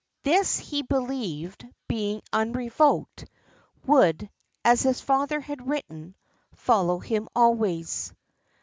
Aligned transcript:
This 0.23 0.57
he 0.57 0.81
believed, 0.81 1.63
being 1.87 2.23
unrevoked, 2.33 3.27
would, 3.85 4.31
as 4.65 4.81
his 4.81 4.99
father 4.99 5.39
had 5.39 5.67
written, 5.69 6.15
"follow 6.55 6.97
him 6.97 7.29
always." 7.35 8.11